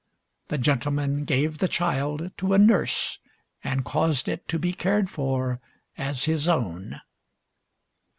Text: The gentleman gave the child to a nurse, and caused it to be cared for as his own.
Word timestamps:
The 0.47 0.57
gentleman 0.57 1.25
gave 1.25 1.59
the 1.59 1.67
child 1.67 2.31
to 2.37 2.55
a 2.55 2.57
nurse, 2.57 3.19
and 3.63 3.85
caused 3.85 4.27
it 4.27 4.47
to 4.47 4.57
be 4.57 4.73
cared 4.73 5.11
for 5.11 5.61
as 5.95 6.23
his 6.23 6.47
own. 6.47 7.01